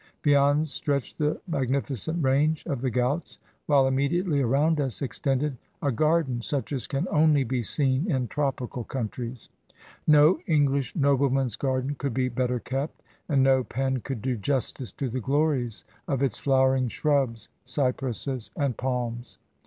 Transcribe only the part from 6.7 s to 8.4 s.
as can only be seen in